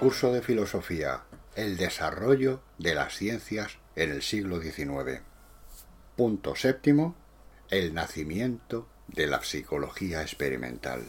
Curso 0.00 0.32
de 0.32 0.40
Filosofía. 0.40 1.24
El 1.54 1.76
desarrollo 1.76 2.62
de 2.78 2.94
las 2.94 3.14
ciencias 3.14 3.76
en 3.96 4.10
el 4.10 4.22
siglo 4.22 4.58
XIX. 4.58 5.20
Punto 6.16 6.56
séptimo. 6.56 7.14
El 7.68 7.92
nacimiento 7.92 8.88
de 9.08 9.26
la 9.26 9.42
psicología 9.42 10.22
experimental. 10.22 11.04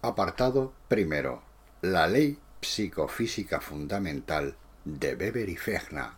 Apartado 0.00 0.72
primero. 0.86 1.42
La 1.82 2.06
ley 2.06 2.38
psicofísica 2.60 3.60
fundamental 3.60 4.54
de 4.84 5.16
Weber 5.16 5.48
y 5.48 5.56
Fechner. 5.56 6.10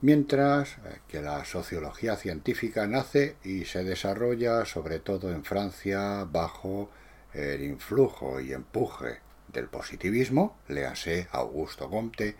Mientras 0.00 0.76
que 1.08 1.20
la 1.20 1.44
sociología 1.44 2.16
científica 2.16 2.86
nace 2.86 3.36
y 3.44 3.66
se 3.66 3.84
desarrolla 3.84 4.64
sobre 4.64 4.98
todo 4.98 5.30
en 5.30 5.44
Francia 5.44 6.24
bajo 6.24 6.88
el 7.34 7.62
influjo 7.62 8.40
y 8.40 8.52
empuje 8.52 9.20
del 9.48 9.68
positivismo, 9.68 10.58
léase 10.68 11.28
Augusto 11.32 11.90
Comte, 11.90 12.36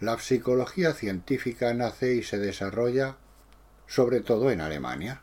la 0.00 0.18
psicología 0.18 0.92
científica 0.92 1.72
nace 1.72 2.14
y 2.14 2.22
se 2.22 2.38
desarrolla 2.38 3.16
sobre 3.86 4.20
todo 4.20 4.50
en 4.50 4.60
Alemania, 4.60 5.22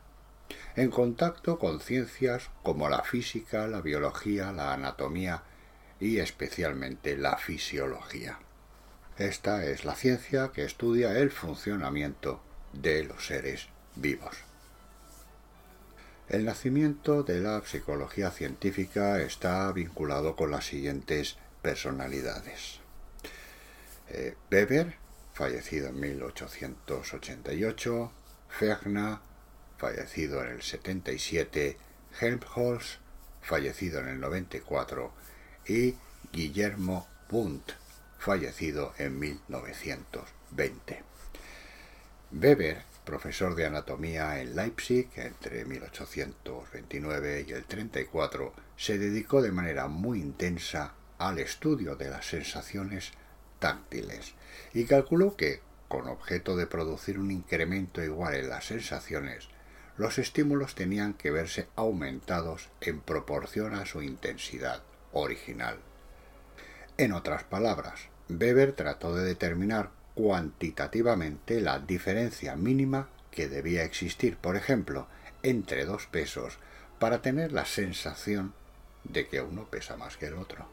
en 0.76 0.90
contacto 0.90 1.58
con 1.58 1.80
ciencias 1.80 2.50
como 2.62 2.88
la 2.88 3.02
física, 3.02 3.66
la 3.66 3.80
biología, 3.80 4.52
la 4.52 4.72
anatomía 4.72 5.42
y 6.00 6.18
especialmente 6.18 7.16
la 7.16 7.36
fisiología. 7.36 8.38
Esta 9.18 9.64
es 9.64 9.84
la 9.84 9.94
ciencia 9.94 10.50
que 10.52 10.64
estudia 10.64 11.18
el 11.18 11.30
funcionamiento 11.30 12.40
de 12.72 13.04
los 13.04 13.26
seres 13.26 13.68
vivos. 13.94 14.51
El 16.28 16.44
nacimiento 16.44 17.24
de 17.24 17.40
la 17.40 17.62
psicología 17.62 18.30
científica 18.30 19.20
está 19.20 19.70
vinculado 19.72 20.36
con 20.36 20.50
las 20.50 20.66
siguientes 20.66 21.36
personalidades. 21.60 22.80
Eh, 24.08 24.34
Weber, 24.50 24.94
fallecido 25.34 25.88
en 25.88 26.00
1888, 26.00 28.12
Fechner, 28.48 29.18
fallecido 29.76 30.42
en 30.44 30.52
el 30.52 30.62
77, 30.62 31.76
Helmholtz, 32.20 33.00
fallecido 33.40 34.00
en 34.00 34.08
el 34.08 34.20
94, 34.20 35.12
y 35.66 35.96
Guillermo 36.32 37.08
Wundt, 37.30 37.72
fallecido 38.18 38.94
en 38.98 39.18
1920. 39.18 41.02
Weber 42.30 42.91
profesor 43.04 43.54
de 43.54 43.66
anatomía 43.66 44.40
en 44.40 44.54
Leipzig 44.54 45.08
entre 45.16 45.64
1829 45.64 47.46
y 47.48 47.52
el 47.52 47.64
34, 47.64 48.52
se 48.76 48.98
dedicó 48.98 49.42
de 49.42 49.52
manera 49.52 49.88
muy 49.88 50.20
intensa 50.20 50.94
al 51.18 51.38
estudio 51.38 51.96
de 51.96 52.10
las 52.10 52.26
sensaciones 52.26 53.12
táctiles 53.58 54.34
y 54.74 54.84
calculó 54.84 55.36
que, 55.36 55.60
con 55.88 56.08
objeto 56.08 56.56
de 56.56 56.66
producir 56.66 57.18
un 57.18 57.30
incremento 57.30 58.02
igual 58.02 58.34
en 58.34 58.48
las 58.48 58.66
sensaciones, 58.66 59.48
los 59.96 60.18
estímulos 60.18 60.74
tenían 60.74 61.14
que 61.14 61.30
verse 61.30 61.68
aumentados 61.76 62.70
en 62.80 63.00
proporción 63.00 63.74
a 63.74 63.86
su 63.86 64.02
intensidad 64.02 64.82
original. 65.12 65.78
En 66.96 67.12
otras 67.12 67.44
palabras, 67.44 68.08
Weber 68.28 68.72
trató 68.72 69.14
de 69.14 69.24
determinar 69.24 69.90
cuantitativamente 70.14 71.60
la 71.60 71.78
diferencia 71.78 72.56
mínima 72.56 73.08
que 73.30 73.48
debía 73.48 73.84
existir, 73.84 74.36
por 74.36 74.56
ejemplo, 74.56 75.06
entre 75.42 75.84
dos 75.84 76.06
pesos 76.06 76.58
para 76.98 77.22
tener 77.22 77.52
la 77.52 77.64
sensación 77.64 78.54
de 79.04 79.26
que 79.26 79.40
uno 79.40 79.66
pesa 79.68 79.96
más 79.96 80.16
que 80.16 80.26
el 80.26 80.34
otro. 80.34 80.68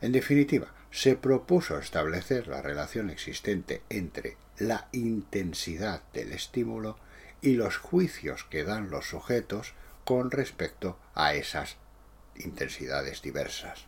En 0.00 0.12
definitiva, 0.12 0.68
se 0.90 1.16
propuso 1.16 1.78
establecer 1.78 2.48
la 2.48 2.62
relación 2.62 3.10
existente 3.10 3.82
entre 3.88 4.36
la 4.58 4.88
intensidad 4.92 6.02
del 6.12 6.32
estímulo 6.32 6.98
y 7.42 7.54
los 7.54 7.76
juicios 7.76 8.44
que 8.44 8.64
dan 8.64 8.90
los 8.90 9.06
sujetos 9.06 9.74
con 10.04 10.30
respecto 10.30 10.98
a 11.14 11.34
esas 11.34 11.76
intensidades 12.36 13.22
diversas. 13.22 13.86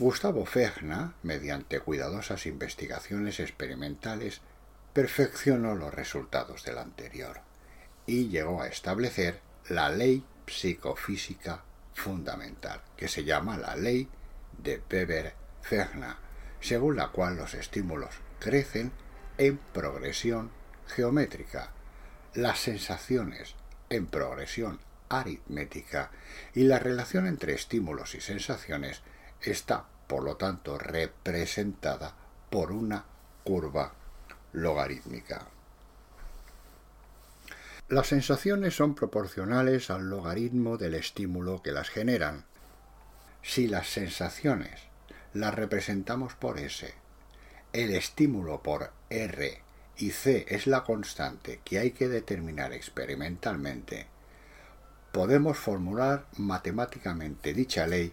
Gustavo 0.00 0.46
Fechner, 0.46 1.08
mediante 1.22 1.78
cuidadosas 1.80 2.46
investigaciones 2.46 3.38
experimentales, 3.38 4.40
perfeccionó 4.94 5.74
los 5.74 5.92
resultados 5.92 6.64
del 6.64 6.78
anterior 6.78 7.42
y 8.06 8.28
llegó 8.28 8.62
a 8.62 8.68
establecer 8.68 9.42
la 9.68 9.90
ley 9.90 10.24
psicofísica 10.46 11.64
fundamental, 11.92 12.80
que 12.96 13.08
se 13.08 13.24
llama 13.24 13.58
la 13.58 13.76
ley 13.76 14.08
de 14.56 14.80
Weber-Fechner, 14.90 16.16
según 16.62 16.96
la 16.96 17.08
cual 17.08 17.36
los 17.36 17.52
estímulos 17.52 18.14
crecen 18.38 18.92
en 19.36 19.58
progresión 19.58 20.50
geométrica, 20.86 21.72
las 22.32 22.58
sensaciones 22.58 23.54
en 23.90 24.06
progresión 24.06 24.80
aritmética 25.10 26.10
y 26.54 26.62
la 26.62 26.78
relación 26.78 27.26
entre 27.26 27.52
estímulos 27.52 28.14
y 28.14 28.22
sensaciones 28.22 29.02
está, 29.42 29.84
por 30.06 30.24
lo 30.24 30.36
tanto, 30.36 30.78
representada 30.78 32.14
por 32.50 32.72
una 32.72 33.04
curva 33.44 33.92
logarítmica. 34.52 35.46
Las 37.88 38.06
sensaciones 38.06 38.74
son 38.74 38.94
proporcionales 38.94 39.90
al 39.90 40.08
logaritmo 40.08 40.76
del 40.76 40.94
estímulo 40.94 41.62
que 41.62 41.72
las 41.72 41.88
generan. 41.88 42.44
Si 43.42 43.66
las 43.66 43.88
sensaciones 43.88 44.82
las 45.32 45.54
representamos 45.54 46.34
por 46.34 46.58
S, 46.58 46.94
el 47.72 47.94
estímulo 47.94 48.62
por 48.62 48.92
R 49.08 49.62
y 49.96 50.10
C 50.10 50.46
es 50.48 50.66
la 50.66 50.84
constante 50.84 51.60
que 51.64 51.78
hay 51.78 51.90
que 51.92 52.08
determinar 52.08 52.72
experimentalmente, 52.72 54.06
podemos 55.12 55.58
formular 55.58 56.26
matemáticamente 56.36 57.54
dicha 57.54 57.86
ley 57.86 58.12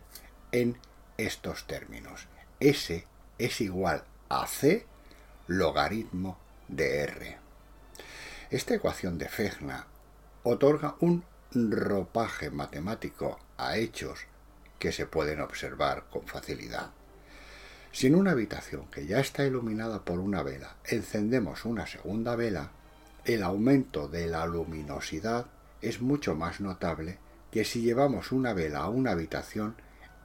en 0.52 0.78
estos 1.18 1.66
términos. 1.66 2.28
S 2.60 3.06
es 3.38 3.62
igual 3.62 4.04
a 4.30 4.48
C 4.48 4.86
logaritmo 5.48 6.38
de 6.68 7.00
R. 7.02 7.38
Esta 8.50 8.76
ecuación 8.76 9.18
de 9.18 9.28
Fechner 9.28 9.84
otorga 10.44 10.96
un 11.00 11.24
ropaje 11.52 12.50
matemático 12.50 13.40
a 13.58 13.78
hechos 13.78 14.28
que 14.80 14.92
se 14.92 15.06
pueden 15.06 15.42
observar 15.42 16.06
con 16.10 16.28
facilidad. 16.28 16.92
Si 17.92 18.08
en 18.08 18.16
una 18.16 18.32
habitación 18.32 18.88
que 18.92 19.06
ya 19.06 19.20
está 19.20 19.44
iluminada 19.46 20.04
por 20.04 20.20
una 20.20 20.44
vela 20.44 20.76
encendemos 20.86 21.66
una 21.66 21.88
segunda 21.88 22.36
vela, 22.36 22.72
el 23.26 23.44
aumento 23.44 24.08
de 24.08 24.28
la 24.28 24.46
luminosidad 24.46 25.48
es 25.82 26.02
mucho 26.02 26.36
más 26.36 26.62
notable 26.62 27.18
que 27.52 27.66
si 27.66 27.82
llevamos 27.82 28.32
una 28.32 28.54
vela 28.54 28.80
a 28.80 28.90
una 28.90 29.12
habitación 29.12 29.76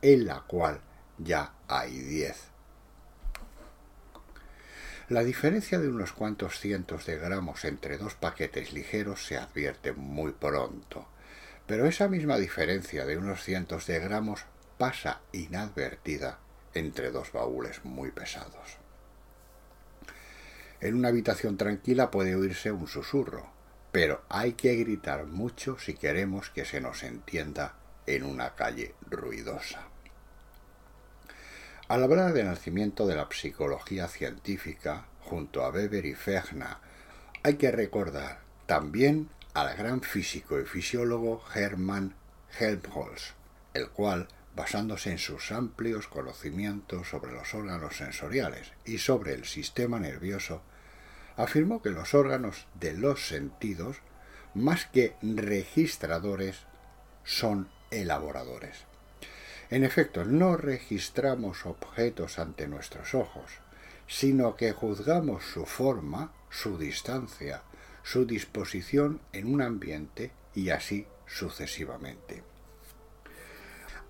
en 0.03 0.27
la 0.27 0.41
cual 0.41 0.81
ya 1.19 1.55
hay 1.69 1.99
diez. 2.01 2.53
La 5.09 5.23
diferencia 5.23 5.79
de 5.79 5.89
unos 5.89 6.13
cuantos 6.13 6.59
cientos 6.59 7.07
de 7.07 7.19
gramos 7.19 7.65
entre 7.65 7.99
dos 7.99 8.15
paquetes 8.15 8.73
ligeros 8.73 9.25
se 9.25 9.37
advierte 9.37 9.93
muy 9.93 10.33
pronto, 10.33 11.07
pero 11.67 11.87
esa 11.87 12.09
misma 12.09 12.39
diferencia 12.39 13.07
de 13.07 13.17
unos 13.17 13.43
cientos 13.43 13.87
de 13.87 14.01
gramos 14.01 14.45
pasa 14.79 15.21
inadvertida 15.33 16.39
entre 16.75 17.11
dos 17.11 17.33
baúles 17.33 17.85
muy 17.85 18.11
pesados. 18.11 18.79
En 20.81 20.97
una 20.97 21.09
habitación 21.09 21.57
tranquila 21.57 22.11
puede 22.11 22.35
oírse 22.35 22.73
un 22.73 22.89
susurro, 22.89 23.53
pero 23.93 24.25
hay 24.29 24.55
que 24.55 24.75
gritar 24.75 25.27
mucho 25.27 25.79
si 25.79 25.95
queremos 25.95 26.51
que 26.51 26.65
se 26.65 26.81
nos 26.81 27.05
entienda 27.05 27.77
en 28.07 28.25
una 28.25 28.55
calle 28.55 28.95
ruidosa. 29.09 29.92
Al 31.93 32.05
hablar 32.05 32.33
del 32.33 32.47
nacimiento 32.47 33.07
de 33.07 33.17
la 33.17 33.29
psicología 33.31 34.09
científica, 34.09 35.09
junto 35.21 35.63
a 35.63 35.69
Weber 35.69 36.07
y 36.07 36.15
Fechner, 36.15 36.79
hay 37.43 37.57
que 37.57 37.71
recordar 37.71 38.41
también 38.65 39.29
al 39.53 39.77
gran 39.77 40.01
físico 40.01 40.59
y 40.59 40.65
fisiólogo 40.65 41.45
Hermann 41.55 42.15
Helmholtz, 42.59 43.35
el 43.75 43.91
cual, 43.91 44.29
basándose 44.57 45.11
en 45.11 45.19
sus 45.19 45.53
amplios 45.53 46.09
conocimientos 46.09 47.11
sobre 47.11 47.33
los 47.33 47.53
órganos 47.53 47.95
sensoriales 47.95 48.73
y 48.87 48.97
sobre 48.97 49.35
el 49.35 49.45
sistema 49.45 50.01
nervioso, 50.01 50.63
afirmó 51.37 51.83
que 51.83 51.91
los 51.91 52.15
órganos 52.15 52.69
de 52.81 52.95
los 52.95 53.27
sentidos, 53.29 53.99
más 54.55 54.87
que 54.87 55.15
registradores, 55.21 56.57
son 57.23 57.69
elaboradores. 57.91 58.87
En 59.73 59.85
efecto, 59.85 60.27
no 60.27 60.59
registramos 60.59 61.65
objetos 61.65 62.39
ante 62.39 62.69
nuestros 62.69 63.15
ojos, 63.15 63.53
sino 64.07 64.55
que 64.55 64.73
juzgamos 64.73 65.45
su 65.45 65.65
forma, 65.65 66.31
su 66.51 66.77
distancia, 66.77 67.63
su 68.03 68.27
disposición 68.27 69.23
en 69.33 69.51
un 69.51 69.63
ambiente 69.63 70.31
y 70.55 70.69
así 70.69 71.07
sucesivamente. 71.27 72.43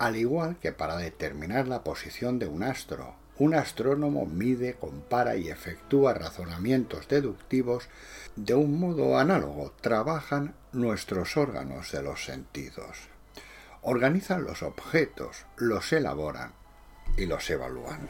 al 0.00 0.16
igual 0.16 0.56
que 0.58 0.72
para 0.72 0.96
determinar 0.96 1.68
la 1.68 1.84
posición 1.84 2.40
de 2.40 2.48
un 2.48 2.64
astro. 2.64 3.14
Un 3.38 3.54
astrónomo 3.54 4.26
mide, 4.26 4.74
compara 4.74 5.36
y 5.36 5.48
efectúa 5.48 6.12
razonamientos 6.12 7.06
deductivos 7.06 7.88
de 8.34 8.56
un 8.56 8.80
modo 8.80 9.16
análogo. 9.16 9.72
Trabajan 9.80 10.56
nuestros 10.72 11.36
órganos 11.36 11.92
de 11.92 12.02
los 12.02 12.24
sentidos. 12.24 13.11
Organizan 13.82 14.44
los 14.44 14.62
objetos, 14.62 15.44
los 15.56 15.92
elaboran 15.92 16.52
y 17.16 17.26
los 17.26 17.50
evalúan. 17.50 18.08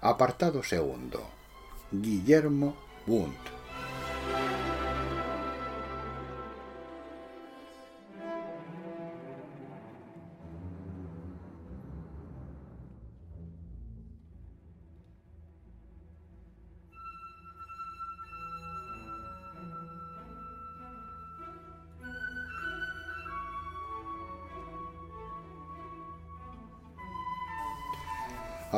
Apartado 0.00 0.62
segundo. 0.62 1.28
Guillermo 1.90 2.74
Wundt. 3.06 3.61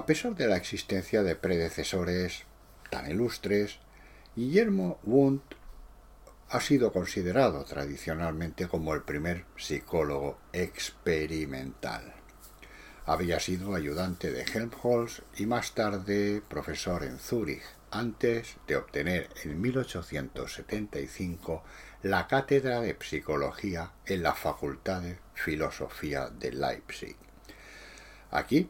A 0.05 0.07
pesar 0.07 0.35
de 0.35 0.47
la 0.47 0.59
existencia 0.59 1.23
de 1.23 1.35
predecesores 1.35 2.45
tan 2.91 3.11
ilustres, 3.11 3.79
Guillermo 4.37 4.99
Wundt 5.03 5.55
ha 6.51 6.61
sido 6.61 6.93
considerado 6.93 7.65
tradicionalmente 7.65 8.69
como 8.69 8.93
el 8.93 9.01
primer 9.01 9.47
psicólogo 9.57 10.39
experimental. 10.53 12.13
Había 13.07 13.41
sido 13.41 13.75
ayudante 13.75 14.31
de 14.31 14.43
Helmholtz 14.43 15.23
y 15.39 15.47
más 15.47 15.73
tarde 15.73 16.43
profesor 16.51 17.03
en 17.03 17.19
Zúrich, 17.19 17.65
antes 17.91 18.57
de 18.67 18.77
obtener 18.77 19.31
en 19.43 19.59
1875 19.59 21.65
la 22.03 22.27
cátedra 22.27 22.83
de 22.83 22.95
psicología 23.01 23.93
en 24.05 24.23
la 24.23 24.35
Facultad 24.35 25.01
de 25.01 25.19
Filosofía 25.33 26.29
de 26.29 26.53
Leipzig. 26.53 27.17
Aquí 28.31 28.69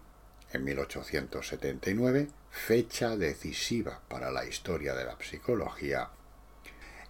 en 0.54 0.64
1879, 0.64 2.28
fecha 2.50 3.16
decisiva 3.16 4.00
para 4.08 4.30
la 4.30 4.46
historia 4.46 4.94
de 4.94 5.04
la 5.04 5.18
psicología, 5.20 6.08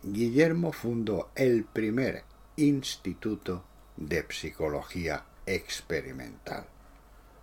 Guillermo 0.02 0.72
fundó 0.72 1.30
el 1.34 1.64
primer 1.64 2.24
Instituto 2.56 3.64
de 3.96 4.24
Psicología 4.30 5.24
Experimental. 5.46 6.66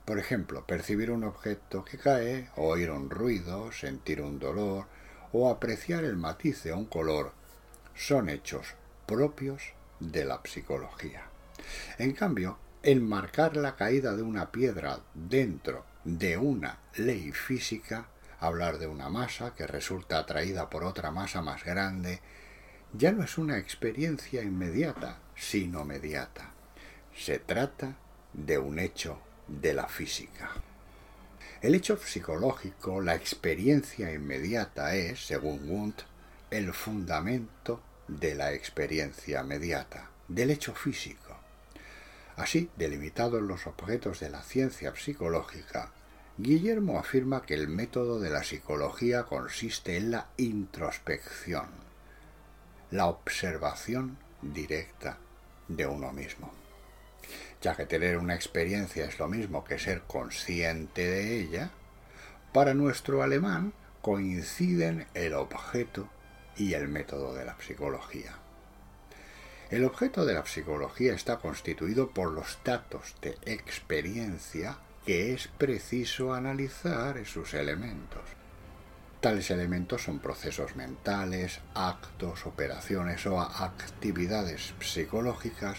Por 0.05 0.19
ejemplo, 0.19 0.65
percibir 0.67 1.11
un 1.11 1.25
objeto 1.25 1.85
que 1.85 1.99
cae, 1.99 2.49
oír 2.57 2.91
un 2.91 3.11
ruido, 3.11 3.73
sentir 3.73 4.21
un 4.23 4.39
dolor 4.39 4.87
o 5.33 5.51
apreciar 5.51 6.05
el 6.05 6.17
matiz 6.17 6.63
de 6.63 6.73
un 6.73 6.87
color 6.87 7.33
son 7.95 8.29
hechos 8.29 8.75
propios 9.07 9.73
de 9.99 10.25
la 10.25 10.41
psicología. 10.45 11.25
En 11.99 12.13
cambio, 12.13 12.59
enmarcar 12.83 13.57
la 13.57 13.75
caída 13.75 14.15
de 14.15 14.23
una 14.23 14.53
piedra 14.53 15.01
dentro 15.15 15.85
de 16.05 16.37
una 16.37 16.79
ley 16.95 17.33
física, 17.33 18.07
hablar 18.39 18.79
de 18.79 18.87
una 18.87 19.09
masa 19.09 19.55
que 19.55 19.67
resulta 19.67 20.19
atraída 20.19 20.71
por 20.71 20.85
otra 20.85 21.11
masa 21.11 21.43
más 21.43 21.65
grande, 21.65 22.21
ya 22.93 23.11
no 23.11 23.25
es 23.25 23.39
una 23.39 23.59
experiencia 23.59 24.43
inmediata, 24.43 25.19
sino 25.35 25.85
mediata. 25.85 26.56
Se 27.19 27.39
trata 27.39 27.97
de 28.35 28.59
un 28.59 28.79
hecho 28.79 29.19
de 29.49 29.73
la 29.73 29.89
física. 29.89 30.51
El 31.63 31.75
hecho 31.75 31.97
psicológico, 31.97 33.01
la 33.01 33.15
experiencia 33.15 34.13
inmediata 34.13 34.95
es, 34.95 35.27
según 35.27 35.69
Wundt, 35.69 36.03
el 36.51 36.75
fundamento 36.75 37.81
de 38.07 38.35
la 38.35 38.53
experiencia 38.53 39.43
mediata, 39.43 40.11
del 40.29 40.51
hecho 40.51 40.75
físico. 40.75 41.35
Así, 42.37 42.69
delimitados 42.77 43.43
los 43.43 43.67
objetos 43.67 44.21
de 44.21 44.29
la 44.29 44.43
ciencia 44.43 44.95
psicológica, 44.95 45.93
Guillermo 46.37 46.99
afirma 46.99 47.43
que 47.43 47.55
el 47.55 47.67
método 47.67 48.21
de 48.21 48.29
la 48.29 48.45
psicología 48.45 49.23
consiste 49.25 49.97
en 49.97 50.11
la 50.11 50.29
introspección, 50.37 51.71
la 52.91 53.07
observación 53.07 54.19
directa 54.43 55.17
de 55.67 55.87
uno 55.87 56.13
mismo 56.13 56.66
ya 57.61 57.75
que 57.75 57.87
tener 57.87 58.17
una 58.19 58.35
experiencia 58.35 59.05
es 59.07 59.19
lo 59.19 59.29
mismo 59.29 59.65
que 59.65 59.79
ser 59.79 60.03
consciente 60.03 61.09
de 61.09 61.41
ella, 61.41 61.71
para 62.53 62.75
nuestro 62.75 63.23
alemán 63.23 63.73
coinciden 64.03 65.07
el 65.15 65.35
objeto 65.35 66.09
y 66.57 66.75
el 66.75 66.89
método 66.89 67.35
de 67.35 67.45
la 67.45 67.57
psicología. 67.61 68.39
El 69.69 69.85
objeto 69.85 70.25
de 70.25 70.35
la 70.35 70.47
psicología 70.47 71.13
está 71.13 71.39
constituido 71.39 72.11
por 72.11 72.31
los 72.31 72.59
datos 72.65 73.17
de 73.21 73.37
experiencia 73.47 74.79
que 75.05 75.35
es 75.35 75.49
preciso 75.49 76.35
analizar 76.35 77.19
en 77.19 77.27
sus 77.27 77.53
elementos. 77.53 78.23
Tales 79.21 79.51
elementos 79.51 80.03
son 80.03 80.21
procesos 80.21 80.77
mentales, 80.77 81.61
actos, 81.75 82.47
operaciones 82.47 83.27
o 83.27 83.41
actividades 83.41 84.73
psicológicas 84.81 85.79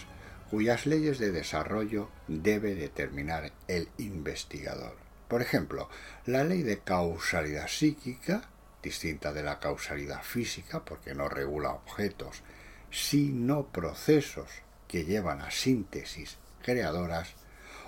cuyas 0.50 0.86
leyes 0.86 1.18
de 1.18 1.30
desarrollo 1.30 2.08
debe 2.26 2.74
determinar 2.74 3.52
el 3.66 3.88
investigador. 3.98 4.96
Por 5.28 5.42
ejemplo, 5.42 5.88
la 6.24 6.44
ley 6.44 6.62
de 6.62 6.78
causalidad 6.78 7.68
psíquica, 7.68 8.48
distinta 8.82 9.32
de 9.32 9.42
la 9.42 9.60
causalidad 9.60 10.22
física 10.22 10.84
porque 10.84 11.14
no 11.14 11.28
regula 11.28 11.72
objetos, 11.72 12.42
sino 12.90 13.66
procesos 13.66 14.48
que 14.86 15.04
llevan 15.04 15.42
a 15.42 15.50
síntesis 15.50 16.38
creadoras, 16.62 17.34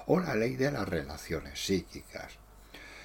o 0.07 0.21
la 0.21 0.35
ley 0.35 0.57
de 0.57 0.71
las 0.71 0.89
relaciones 0.89 1.65
psíquicas, 1.65 2.39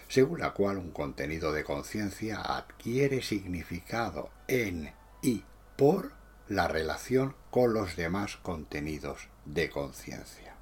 según 0.08 0.40
la 0.40 0.52
cual 0.52 0.78
un 0.78 0.92
contenido 0.92 1.52
de 1.54 1.64
conciencia 1.64 2.42
adquiere 2.42 3.22
significado 3.22 4.30
en 4.48 4.94
y 5.22 5.44
por 5.76 6.14
la 6.48 6.68
relación 6.68 7.36
con 7.52 7.74
los 7.74 7.96
demás 7.96 8.38
contenidos 8.38 9.30
de 9.46 9.70
conciencia. 9.70 10.56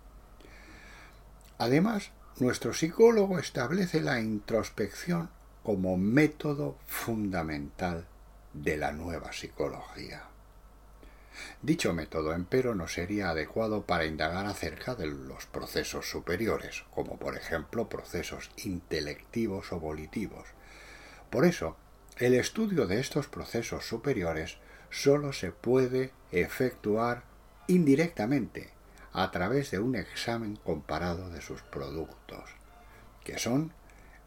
Además, 1.58 2.12
nuestro 2.40 2.74
psicólogo 2.74 3.40
establece 3.40 4.02
la 4.02 4.20
introspección 4.20 5.30
como 5.64 5.98
método 5.98 6.78
fundamental 6.88 8.06
de 8.54 8.78
la 8.78 8.92
nueva 8.92 9.32
psicología. 9.32 10.24
Dicho 11.62 11.94
método, 11.94 12.34
empero, 12.34 12.76
no 12.76 12.88
sería 12.88 13.30
adecuado 13.30 13.84
para 13.86 14.06
indagar 14.06 14.46
acerca 14.46 14.96
de 14.96 15.08
los 15.08 15.46
procesos 15.46 16.10
superiores, 16.10 16.84
como 16.92 17.18
por 17.18 17.38
ejemplo 17.38 17.90
procesos 17.90 18.52
intelectivos 18.58 19.72
o 19.72 19.80
volitivos. 19.80 20.48
Por 21.30 21.46
eso, 21.46 21.76
el 22.18 22.36
estudio 22.36 22.86
de 22.86 23.00
estos 23.00 23.28
procesos 23.28 23.86
superiores 23.86 24.58
sólo 24.92 25.34
se 25.34 25.52
puede 25.52 26.12
efectuar 26.32 27.24
indirectamente 27.68 28.70
a 29.14 29.32
través 29.32 29.72
de 29.72 29.80
un 29.80 29.96
examen 29.96 30.56
comparado 30.56 31.30
de 31.30 31.42
sus 31.42 31.62
productos, 31.62 32.50
que 33.24 33.38
son 33.38 33.72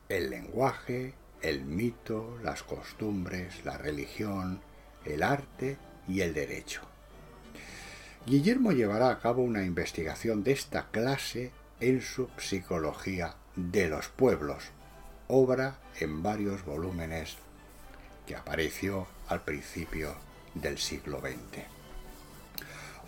el 0.09 0.31
lenguaje, 0.31 1.15
el 1.43 1.65
mito, 1.65 2.39
las 2.43 2.63
costumbres, 2.63 3.65
la 3.65 3.77
religión, 3.79 4.61
el 5.05 5.23
arte 5.23 5.77
y 6.09 6.21
el 6.21 6.35
derecho. 6.35 6.83
Guillermo 8.27 8.73
llevará 8.73 9.11
a 9.11 9.21
cabo 9.21 9.43
una 9.43 9.65
investigación 9.65 10.43
de 10.43 10.53
esta 10.53 10.91
clase 10.91 11.53
en 11.81 12.01
su 12.01 12.29
Psicología 12.39 13.37
de 13.55 13.89
los 13.89 14.09
Pueblos, 14.09 14.65
obra 15.29 15.79
en 16.01 16.23
varios 16.23 16.65
volúmenes 16.65 17.37
que 18.27 18.35
apareció 18.35 19.07
al 19.29 19.43
principio 19.43 20.17
del 20.55 20.79
siglo 20.79 21.21
XX. 21.21 21.76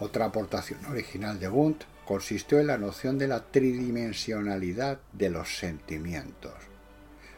Otra 0.00 0.26
aportación 0.26 0.84
original 0.86 1.40
de 1.40 1.48
Wundt 1.48 1.84
consistió 2.06 2.60
en 2.60 2.68
la 2.68 2.78
noción 2.78 3.18
de 3.18 3.28
la 3.28 3.44
tridimensionalidad 3.44 5.00
de 5.12 5.28
los 5.28 5.58
sentimientos, 5.58 6.54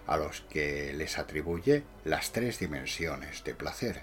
a 0.06 0.16
los 0.16 0.42
que 0.42 0.92
les 0.92 1.18
atribuye 1.18 1.84
las 2.04 2.32
tres 2.32 2.58
dimensiones 2.58 3.42
de 3.44 3.54
placer, 3.54 4.02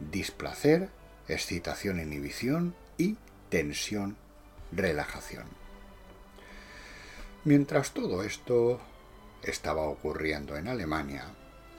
displacer, 0.00 0.88
excitación, 1.28 2.00
inhibición 2.00 2.74
y 2.96 3.16
tensión, 3.50 4.16
relajación. 4.72 5.44
Mientras 7.44 7.92
todo 7.92 8.24
esto 8.24 8.80
estaba 9.42 9.82
ocurriendo 9.82 10.56
en 10.56 10.66
Alemania, 10.66 11.26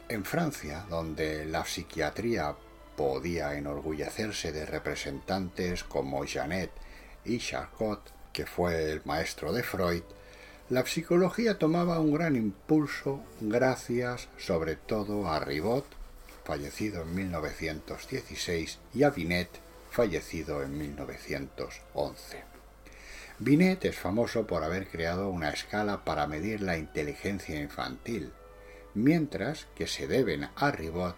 en 0.10 0.24
Francia, 0.24 0.86
donde 0.90 1.46
la 1.46 1.66
psiquiatría 1.66 2.56
podía 2.98 3.54
enorgullecerse 3.54 4.52
de 4.52 4.66
representantes 4.66 5.86
como 5.86 6.26
Janet 6.28 6.72
y 7.24 7.38
Charcot, 7.38 8.12
que 8.34 8.46
fue 8.46 8.92
el 8.92 9.02
maestro 9.06 9.54
de 9.54 9.64
Freud, 9.64 10.04
la 10.70 10.86
psicología 10.86 11.58
tomaba 11.58 12.00
un 12.00 12.14
gran 12.14 12.36
impulso 12.36 13.22
gracias 13.40 14.28
sobre 14.38 14.76
todo 14.76 15.30
a 15.30 15.40
Ribot, 15.40 15.86
fallecido 16.44 17.04
en 17.04 17.16
1916, 17.16 18.80
y 18.94 19.04
a 19.04 19.12
Binet, 19.12 19.50
fallecido 19.92 20.64
en 20.64 20.78
1911. 20.78 22.44
Binet 23.40 23.86
es 23.86 23.96
famoso 23.96 24.48
por 24.48 24.64
haber 24.64 24.88
creado 24.88 25.30
una 25.30 25.52
escala 25.52 26.04
para 26.04 26.28
medir 26.28 26.62
la 26.62 26.78
inteligencia 26.78 27.62
infantil, 27.62 28.34
mientras 28.94 29.68
que 29.76 29.88
se 29.88 30.08
deben 30.08 30.50
a 30.56 30.72
Ribot 30.72 31.16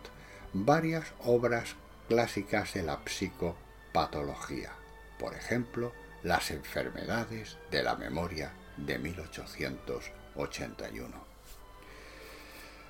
varias 0.53 1.13
obras 1.25 1.75
clásicas 2.07 2.73
de 2.73 2.83
la 2.83 3.01
psicopatología, 3.05 4.71
por 5.19 5.35
ejemplo, 5.35 5.91
Las 6.21 6.51
enfermedades 6.51 7.57
de 7.71 7.81
la 7.81 7.95
memoria 7.95 8.51
de 8.75 8.99
1881. 8.99 11.29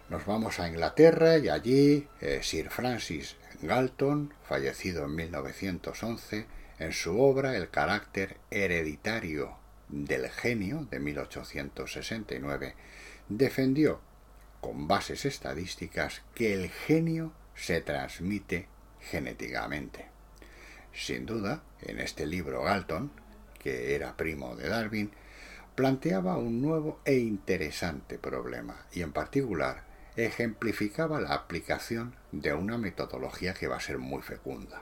Nos 0.10 0.26
vamos 0.26 0.60
a 0.60 0.68
Inglaterra 0.68 1.38
y 1.38 1.50
allí 1.50 2.08
eh, 2.22 2.40
Sir 2.42 2.72
Francis 2.72 3.36
Galton, 3.62 4.34
fallecido 4.44 5.06
en 5.06 5.14
1911, 5.14 6.48
en 6.80 6.94
su 6.94 7.22
obra 7.22 7.56
El 7.56 7.70
carácter 7.70 8.38
hereditario 8.50 9.56
del 9.90 10.30
genio 10.30 10.88
de 10.90 11.00
1869, 11.00 12.74
defendió 13.28 14.02
con 14.62 14.88
bases 14.88 15.26
estadísticas 15.26 16.24
que 16.34 16.54
el 16.54 16.70
genio 16.70 17.34
se 17.60 17.82
transmite 17.82 18.68
genéticamente. 19.02 20.08
Sin 20.94 21.26
duda, 21.26 21.62
en 21.82 22.00
este 22.00 22.26
libro 22.26 22.64
Galton, 22.64 23.12
que 23.60 23.96
era 23.96 24.16
primo 24.16 24.56
de 24.56 24.70
Darwin, 24.70 25.12
planteaba 25.76 26.38
un 26.38 26.62
nuevo 26.62 27.00
e 27.06 27.18
interesante 27.18 28.18
problema 28.18 28.86
y 28.92 29.02
en 29.02 29.12
particular 29.12 29.84
ejemplificaba 30.16 31.22
la 31.22 31.34
aplicación 31.34 32.16
de 32.32 32.54
una 32.54 32.78
metodología 32.78 33.54
que 33.54 33.68
va 33.68 33.78
a 33.78 33.82
ser 33.82 33.98
muy 33.98 34.22
fecunda. 34.22 34.82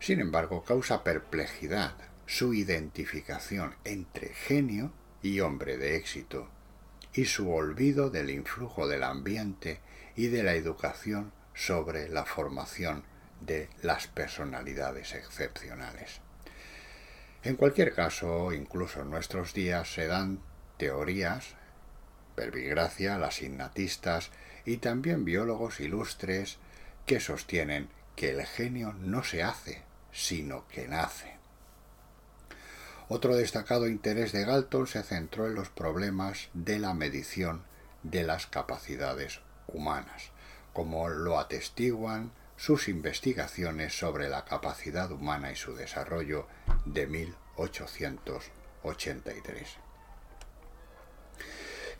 Sin 0.00 0.20
embargo, 0.20 0.64
causa 0.64 1.04
perplejidad 1.04 1.94
su 2.26 2.54
identificación 2.54 3.74
entre 3.84 4.28
genio 4.34 4.92
y 5.22 5.40
hombre 5.40 5.78
de 5.78 5.96
éxito 5.96 6.48
y 7.12 7.24
su 7.24 7.52
olvido 7.52 8.10
del 8.10 8.30
influjo 8.30 8.88
del 8.88 9.04
ambiente 9.04 9.80
y 10.16 10.26
de 10.28 10.42
la 10.42 10.54
educación 10.54 11.32
sobre 11.56 12.08
la 12.08 12.24
formación 12.24 13.02
de 13.40 13.68
las 13.82 14.06
personalidades 14.06 15.14
excepcionales. 15.14 16.20
En 17.42 17.56
cualquier 17.56 17.94
caso, 17.94 18.52
incluso 18.52 19.00
en 19.00 19.10
nuestros 19.10 19.54
días 19.54 19.92
se 19.92 20.06
dan 20.06 20.40
teorías, 20.76 21.54
verbigracia, 22.36 23.18
las 23.18 23.42
innatistas 23.42 24.30
y 24.64 24.76
también 24.76 25.24
biólogos 25.24 25.80
ilustres 25.80 26.58
que 27.06 27.20
sostienen 27.20 27.88
que 28.14 28.30
el 28.30 28.44
genio 28.44 28.92
no 28.94 29.24
se 29.24 29.42
hace, 29.42 29.82
sino 30.12 30.66
que 30.68 30.88
nace. 30.88 31.36
Otro 33.08 33.36
destacado 33.36 33.86
interés 33.86 34.32
de 34.32 34.44
Galton 34.44 34.86
se 34.86 35.02
centró 35.02 35.46
en 35.46 35.54
los 35.54 35.68
problemas 35.68 36.48
de 36.52 36.78
la 36.80 36.92
medición 36.92 37.62
de 38.02 38.24
las 38.24 38.46
capacidades 38.46 39.40
humanas, 39.68 40.32
como 40.76 41.08
lo 41.08 41.38
atestiguan 41.38 42.32
sus 42.58 42.88
investigaciones 42.88 43.98
sobre 43.98 44.28
la 44.28 44.44
capacidad 44.44 45.10
humana 45.10 45.50
y 45.50 45.56
su 45.56 45.74
desarrollo 45.74 46.46
de 46.84 47.06
1883. 47.06 49.68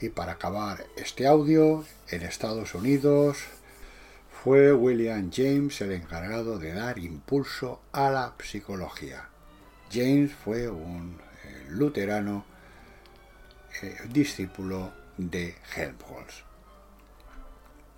Y 0.03 0.11
para 0.11 0.33
acabar 0.33 0.85
este 0.95 1.27
audio, 1.27 1.87
en 2.11 2.21
Estados 2.21 2.75
Unidos 2.75 3.39
fue 4.45 4.75
William 4.75 5.31
James 5.35 5.81
el 5.81 5.93
encargado 5.93 6.59
de 6.59 6.75
dar 6.75 6.99
impulso 6.99 7.81
a 7.93 8.11
la 8.11 8.35
psicología. 8.45 9.31
James 9.91 10.35
fue 10.35 10.69
un 10.69 11.19
eh, 11.45 11.65
luterano 11.71 12.45
eh, 13.81 13.97
discípulo 14.11 14.93
de 15.17 15.55
Helmholtz. 15.75 16.46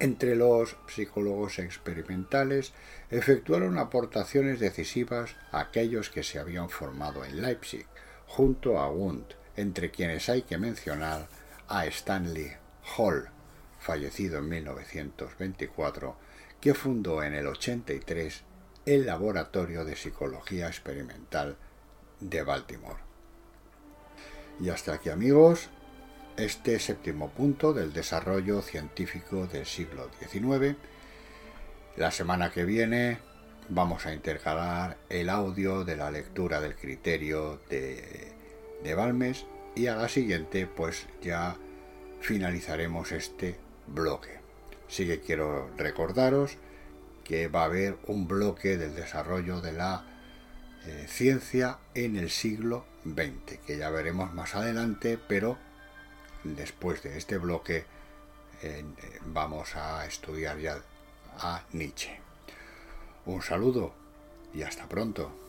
Entre 0.01 0.37
los 0.37 0.77
psicólogos 0.87 1.59
experimentales 1.59 2.73
efectuaron 3.11 3.79
aportaciones 3.79 4.61
decisivas 4.61 5.35
aquellos 5.51 6.09
que 6.09 6.23
se 6.23 6.39
habían 6.39 6.71
formado 6.71 7.25
en 7.25 7.43
Leipzig, 7.43 7.87
junto 8.27 8.79
a 8.79 8.89
Wundt, 8.91 9.35
entre 9.57 9.91
quienes 9.91 10.29
hay 10.29 10.43
que 10.43 10.57
mencionar 10.57 11.27
a 11.67 11.85
Stanley 11.87 12.53
Hall, 12.97 13.29
fallecido 13.81 14.39
en 14.39 14.49
1924, 14.49 16.17
que 16.61 16.75
fundó 16.75 17.25
en 17.25 17.35
el 17.35 17.49
83 17.49 18.45
el 18.87 19.05
Laboratorio 19.05 19.85
de 19.85 19.97
Psicología 19.97 20.69
Experimental 20.69 21.57
de 22.21 22.43
Baltimore. 22.45 23.01
Y 24.61 24.71
hasta 24.71 24.95
aquí 24.95 25.11
amigos, 25.11 25.71
este 26.39 26.79
séptimo 26.79 27.31
punto 27.31 27.73
del 27.73 27.93
desarrollo 27.93 28.63
científico 28.63 29.47
del 29.47 29.67
siglo 29.67 30.09
XIX. 30.21 30.77
La 31.97 32.13
semana 32.13 32.51
que 32.51 32.65
viene 32.65 33.19
vamos 33.69 34.07
a 34.07 34.15
intercalar 34.15 34.97
el 35.09 35.29
audio 35.29 35.85
de 35.85 35.97
la 35.97 36.11
lectura 36.11 36.61
del 36.61 36.77
criterio 36.77 37.61
de, 37.69 38.33
de 38.83 38.95
Balmes 38.95 39.47
y 39.75 39.89
a 39.89 39.97
la 39.97 40.09
siguiente 40.09 40.67
pues 40.67 41.07
ya 41.21 41.57
finalizaremos 42.21 43.11
este 43.11 43.59
bloque. 43.89 44.39
Sí 44.87 45.07
que 45.07 45.21
quiero 45.21 45.71
recordaros 45.77 46.57
que 47.25 47.49
va 47.49 47.63
a 47.63 47.67
haber 47.67 47.99
un 48.07 48.29
bloque 48.29 48.79
del 48.79 48.95
desarrollo 48.95 49.61
de 49.61 49.73
la 49.73 50.05
eh, 50.87 51.07
ciencia 51.09 51.79
en 51.95 52.17
el 52.17 52.31
siglo 52.31 52.87
XX, 53.05 53.59
que 53.67 53.77
ya 53.77 53.91
veremos 53.91 54.33
más 54.33 54.55
adelante, 54.55 55.19
pero 55.29 55.59
después 56.45 57.03
de 57.03 57.17
este 57.19 57.39
bloque 57.39 57.85
eh, 58.63 58.85
vamos 59.27 59.77
a 59.77 60.07
estudiar 60.07 60.59
ya 60.59 60.81
a 61.39 61.63
Nietzsche. 61.73 62.21
Un 63.27 63.43
saludo 63.43 63.93
y 64.55 64.63
hasta 64.63 64.89
pronto. 64.89 65.48